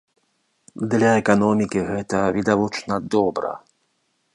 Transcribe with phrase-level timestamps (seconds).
[0.93, 3.51] Для эканомікі гэта, відавочна, добра.